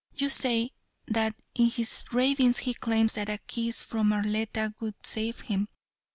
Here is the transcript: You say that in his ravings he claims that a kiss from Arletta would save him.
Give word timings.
You 0.15 0.29
say 0.29 0.71
that 1.07 1.35
in 1.53 1.69
his 1.69 2.05
ravings 2.11 2.57
he 2.57 2.73
claims 2.73 3.13
that 3.13 3.29
a 3.29 3.37
kiss 3.45 3.83
from 3.83 4.11
Arletta 4.11 4.73
would 4.79 4.95
save 5.05 5.41
him. 5.41 5.67